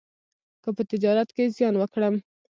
[0.63, 2.15] که په تجارت کې زیان وکړم،